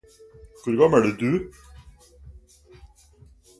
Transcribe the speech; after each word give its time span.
Hvor 0.63 0.77
gammel 0.79 1.09
er 1.09 1.13
du? 1.25 1.29